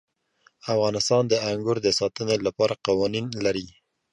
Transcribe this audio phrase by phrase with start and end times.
[0.73, 3.67] افغانستان د انګور د ساتنې لپاره قوانین لري.